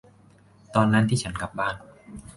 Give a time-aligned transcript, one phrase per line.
[0.75, 1.75] ตอนนั้นที่ฉันกลับบ้าน